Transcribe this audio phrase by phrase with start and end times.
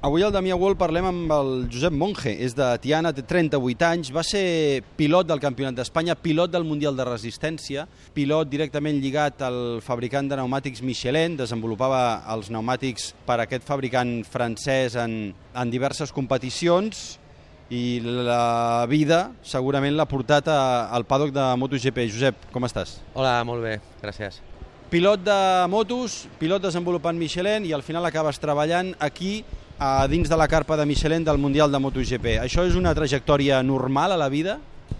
[0.00, 4.08] Avui al Damià World parlem amb el Josep Monge, és de Tiana, té 38 anys,
[4.16, 7.84] va ser pilot del Campionat d'Espanya, pilot del Mundial de Resistència,
[8.16, 12.00] pilot directament lligat al fabricant de pneumàtics Michelin, desenvolupava
[12.32, 17.18] els pneumàtics per a aquest fabricant francès en, en diverses competicions
[17.68, 22.06] i la vida segurament l'ha portat a, al paddock de MotoGP.
[22.08, 23.02] Josep, com estàs?
[23.12, 24.40] Hola, molt bé, gràcies.
[24.90, 25.40] Pilot de
[25.70, 29.42] motos, pilot desenvolupant Michelin i al final acabes treballant aquí
[29.80, 32.36] a dins de la carpa de Michelin del Mundial de MotoGP.
[32.44, 34.58] Això és una trajectòria normal a la vida?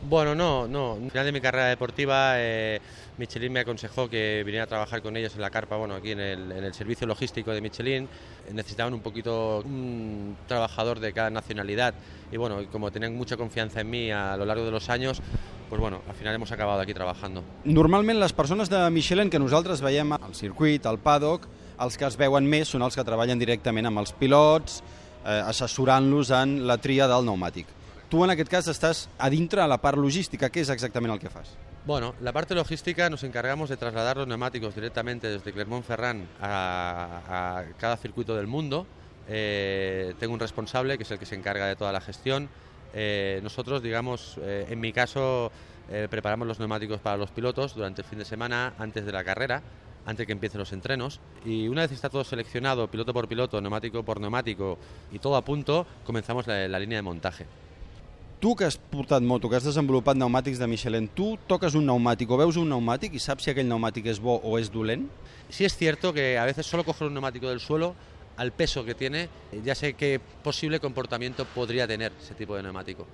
[0.08, 0.94] Bueno, no, no.
[0.94, 2.80] Al final de mi carrera deportiva, eh,
[3.18, 6.20] Michelin me aconsejó que viniera a trabajar con ellos en la carpa, bueno, aquí en
[6.20, 8.08] el, en el servicio logístico de Michelin.
[8.54, 11.92] Necesitaban un poquito un trabajador de cada nacionalidad
[12.32, 15.20] y bueno, como tenían mucha confianza en mí a lo largo de los años,
[15.68, 17.44] pues bueno, al final hemos acabado aquí trabajando.
[17.64, 21.46] Normalment les persones de Michelin que nosaltres veiem al circuit, al paddock,
[21.80, 24.82] els que es veuen més són els que treballen directament amb els pilots,
[25.24, 27.66] eh, assessorant-los en la tria del pneumàtic.
[28.10, 31.20] Tu en aquest cas estàs a dintre a la part logística, què és exactament el
[31.22, 31.54] que fas?
[31.86, 37.64] Bueno, la parte logística nos encargamos de trasladar los neumáticos directamente desde Clermont-Ferrand a, a,
[37.78, 38.86] cada circuito del mundo.
[39.28, 42.50] Eh, tengo un responsable que es el que se encarga de toda la gestión.
[42.92, 45.50] Eh, nosotros, digamos, eh, en mi caso,
[45.88, 49.24] eh, preparamos los neumáticos para los pilotos durante el fin de semana antes de la
[49.24, 49.62] carrera
[50.10, 51.20] antes que empiecen los entrenos.
[51.44, 54.78] Y una vez está todo seleccionado, piloto por piloto, neumático por neumático
[55.12, 57.46] y todo a punto, comenzamos la, la línea de montaje.
[58.40, 62.30] Tu que has portat moto, que has desenvolupat pneumàtics de Michelin, tu toques un pneumàtic
[62.32, 65.04] o veus un pneumàtic i saps si aquell pneumàtic és bo o és dolent?
[65.52, 67.94] Sí es cierto que a veces solo cojo un neumático del suelo,
[68.38, 69.28] al peso que tiene,
[69.62, 73.06] ya sé qué posible comportamiento podría tener ese tipo de neumático.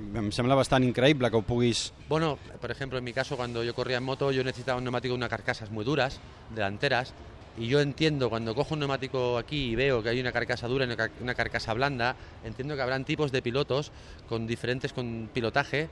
[0.00, 1.92] Em sembla bastant increïble que ho puguis...
[2.08, 5.12] Bueno, por ejemplo, en mi caso, cuando yo corría en moto, yo necesitaba un neumático
[5.12, 6.20] con unas carcasas muy duras,
[6.54, 7.12] delanteras,
[7.58, 10.86] y yo entiendo, cuando cojo un neumático aquí y veo que hay una carcasa dura
[10.86, 13.92] y una carcasa blanda, entiendo que habrán tipos de pilotos
[14.28, 15.88] con diferentes con pilotaje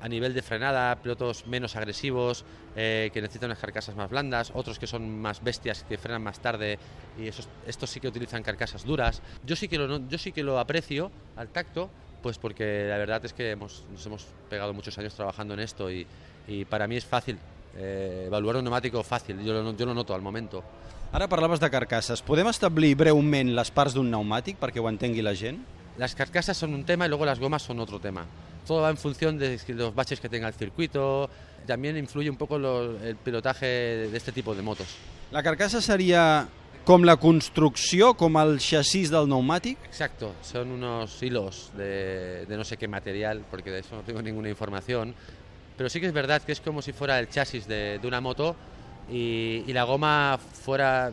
[0.00, 4.80] a nivel de frenada, pilotos menos agresivos, eh, que necesitan unas carcasas más blandas, otros
[4.80, 6.78] que son más bestias, que frenan más tarde,
[7.16, 9.22] y esos, estos sí que utilizan carcasas duras.
[9.44, 11.88] Yo sí que lo, yo sí que lo aprecio al tacto,
[12.22, 15.90] pues porque la verdad es que hemos, nos hemos pegado muchos años trabajando en esto
[15.90, 16.06] y,
[16.46, 17.38] y para mí es fácil
[17.76, 20.54] eh, evaluar un neumático fàcil, jo lo, jo lo noto al moment.
[21.12, 22.22] Ara parlaves de carcasses.
[22.24, 25.60] Podem establir breument les parts d'un pneumàtic perquè ho entengui la gent?
[25.98, 28.24] Las carcasas son un tema y luego las gomas son otro tema.
[28.66, 31.28] Todo va en función de los baches que tenga el circuito,
[31.66, 33.66] también influye un poco lo, el pilotaje
[34.08, 34.86] de este tipo de motos.
[35.30, 36.48] La carcassa seria
[36.84, 39.78] com la construcció, com el chasis del pneumàtic?
[39.86, 44.20] Exacto, son unos hilos de, de no sé qué material, porque de eso no tengo
[44.20, 45.14] ninguna información,
[45.76, 48.20] pero sí que es verdad que es como si fuera el chasis de, de una
[48.20, 48.56] moto
[49.08, 51.12] y, la goma fuera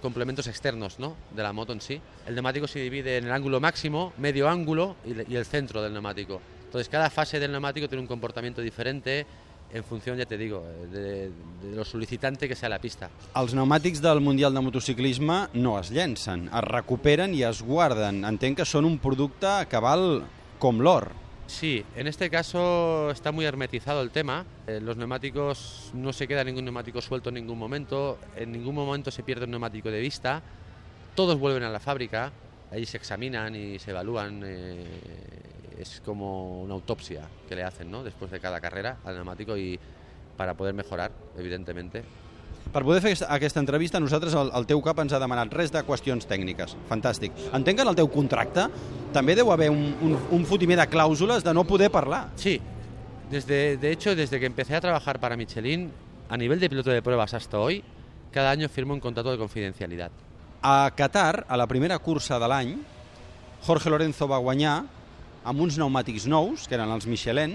[0.00, 1.16] complementos externos ¿no?
[1.34, 2.00] de la moto en sí.
[2.26, 5.92] El neumático se divide en el ángulo máximo, medio ángulo y, y el centro del
[5.92, 6.40] neumático.
[6.64, 9.26] Entonces cada fase del neumático tiene un comportamiento diferente
[9.72, 10.62] en funció, ja te digo,
[10.92, 11.30] de,
[11.62, 13.10] de lo sol·licitante que sea la pista.
[13.36, 18.24] Els pneumàtics del Mundial de Motociclisme no es llencen, es recuperen i es guarden.
[18.28, 20.22] Entenc que són un producte que val
[20.58, 21.10] com l'or.
[21.48, 24.44] Sí, en este caso está muy hermetizado el tema.
[24.66, 29.10] Eh, los neumáticos no se queda ningún neumático suelto en ningún momento, en ningún momento
[29.10, 30.42] se pierde un neumático de vista.
[31.14, 32.30] Todos vuelven a la fábrica,
[32.70, 34.42] ahí se examinan y se evalúan.
[34.44, 34.84] Eh,
[35.78, 38.02] es como una autopsia que le hacen ¿no?
[38.02, 39.78] después de cada carrera al neumático y
[40.36, 42.04] para poder mejorar, evidentemente.
[42.72, 45.80] Per poder fer aquesta entrevista, nosaltres, el, el teu cap ens ha demanat res de
[45.88, 46.74] qüestions tècniques.
[46.90, 47.32] Fantàstic.
[47.56, 48.66] Entenc que en el teu contracte
[49.14, 52.26] també deu haver un, un, un fotimer de clàusules de no poder parlar.
[52.36, 52.58] Sí.
[53.30, 55.90] Desde, de hecho, desde que empecé a trabajar para Michelin,
[56.28, 57.82] a nivel de piloto de pruebas hasta hoy,
[58.32, 60.10] cada año firmo un contrato de confidencialidad.
[60.62, 62.76] A Qatar, a la primera cursa de l'any,
[63.64, 64.84] Jorge Lorenzo va guanyar
[65.48, 67.54] amb uns pneumàtics nous, que eren els Michelin,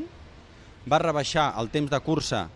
[0.89, 2.47] va rebaixar el temps de cursa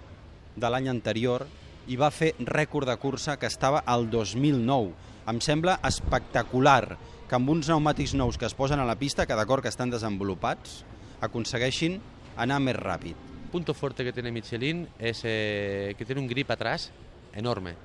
[0.58, 1.46] de l'any anterior
[1.88, 4.96] i va fer rècord de cursa que estava al 2009.
[5.30, 6.98] Em sembla espectacular
[7.30, 9.94] que amb uns pneumàtics nous que es posen a la pista, que d'acord que estan
[9.94, 10.82] desenvolupats,
[11.22, 12.00] aconsegueixin
[12.38, 13.14] anar més ràpid.
[13.52, 16.90] Punto fuerte que tiene Michelin es eh, que tiene un grip atrás
[17.34, 17.76] enorme.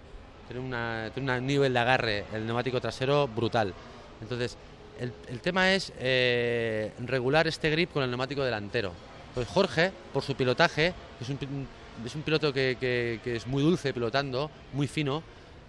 [0.49, 3.75] Tiene, una, tiene un nivel de agarre, el neumático trasero brutal.
[4.23, 4.57] Entonces,
[5.03, 8.93] el, el tema es eh, regular este grip con el neumático delantero.
[9.35, 11.67] Pues Jorge, por su pilotaje, es un,
[12.07, 15.25] es un piloto que, que, que, es muy dulce pilotando, muy fino,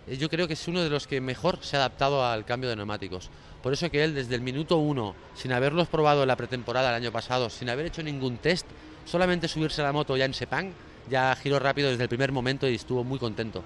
[0.07, 2.69] eh, yo creo que es uno de los que mejor se ha adaptado al cambio
[2.69, 3.31] de neumáticos.
[3.63, 6.95] Por eso que él desde el minuto uno, sin haberlos probado en la pretemporada el
[6.95, 8.67] año pasado, sin haber hecho ningún test,
[9.05, 10.71] solamente subirse a la moto ya en Sepang,
[11.09, 13.63] ya giró rápido desde el primer momento y estuvo muy contento.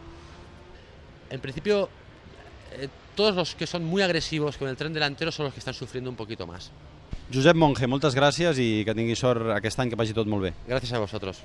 [1.30, 1.90] En principio,
[2.74, 5.74] eh, todos los que son muy agresivos con el tren delantero son los que están
[5.74, 6.72] sufriendo un poquito más.
[7.34, 10.54] Josep Monge, moltes gràcies i que tingui sort aquest any, que vagi tot molt bé.
[10.68, 11.42] Gracias a vosotros.